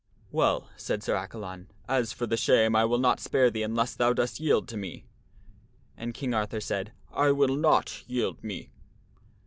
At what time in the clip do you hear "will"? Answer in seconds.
2.85-2.97, 7.31-7.55